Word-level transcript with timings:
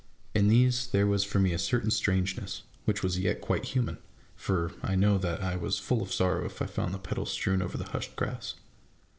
In 0.33 0.47
these 0.47 0.87
there 0.87 1.05
was 1.05 1.23
for 1.23 1.37
me 1.37 1.53
a 1.53 1.59
certain 1.59 1.91
strangeness, 1.91 2.63
which 2.85 3.03
was 3.03 3.19
yet 3.19 3.39
quite 3.39 3.65
human; 3.65 3.99
for 4.35 4.71
I 4.81 4.95
know 4.95 5.19
that 5.19 5.43
I 5.43 5.55
was 5.55 5.77
full 5.77 6.01
of 6.01 6.11
sorrow 6.11 6.43
if 6.47 6.59
I 6.59 6.65
found 6.65 6.95
the 6.95 6.97
petals 6.97 7.29
strewn 7.29 7.61
over 7.61 7.77
the 7.77 7.83
hushed 7.91 8.15
grass. 8.15 8.55